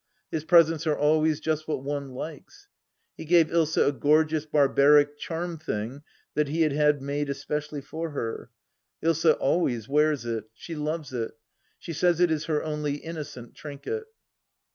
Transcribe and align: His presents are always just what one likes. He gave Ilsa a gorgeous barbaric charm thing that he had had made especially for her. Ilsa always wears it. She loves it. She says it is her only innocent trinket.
His 0.31 0.43
presents 0.43 0.87
are 0.87 0.97
always 0.97 1.39
just 1.39 1.67
what 1.67 1.83
one 1.83 2.09
likes. 2.09 2.67
He 3.15 3.23
gave 3.23 3.51
Ilsa 3.51 3.85
a 3.85 3.91
gorgeous 3.91 4.47
barbaric 4.47 5.15
charm 5.19 5.59
thing 5.59 6.01
that 6.33 6.47
he 6.47 6.63
had 6.63 6.71
had 6.71 7.03
made 7.03 7.29
especially 7.29 7.81
for 7.81 8.09
her. 8.09 8.49
Ilsa 9.03 9.37
always 9.39 9.87
wears 9.87 10.25
it. 10.25 10.45
She 10.55 10.73
loves 10.73 11.13
it. 11.13 11.33
She 11.77 11.93
says 11.93 12.19
it 12.19 12.31
is 12.31 12.45
her 12.45 12.63
only 12.63 12.95
innocent 12.95 13.53
trinket. 13.53 14.05